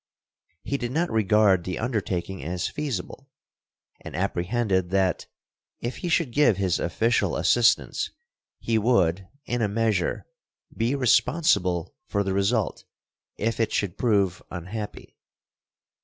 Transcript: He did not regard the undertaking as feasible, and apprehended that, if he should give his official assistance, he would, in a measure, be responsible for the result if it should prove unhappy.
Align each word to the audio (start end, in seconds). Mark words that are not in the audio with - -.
He 0.63 0.79
did 0.79 0.91
not 0.91 1.11
regard 1.11 1.63
the 1.63 1.77
undertaking 1.77 2.43
as 2.43 2.67
feasible, 2.67 3.29
and 4.03 4.15
apprehended 4.15 4.89
that, 4.89 5.27
if 5.79 5.97
he 5.97 6.09
should 6.09 6.31
give 6.31 6.57
his 6.57 6.79
official 6.79 7.35
assistance, 7.35 8.09
he 8.57 8.79
would, 8.79 9.27
in 9.45 9.61
a 9.61 9.67
measure, 9.67 10.25
be 10.75 10.95
responsible 10.95 11.93
for 12.07 12.23
the 12.23 12.33
result 12.33 12.83
if 13.37 13.59
it 13.59 13.71
should 13.71 13.95
prove 13.99 14.41
unhappy. 14.49 15.17